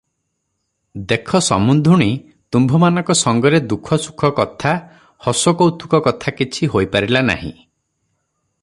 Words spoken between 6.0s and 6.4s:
କଥା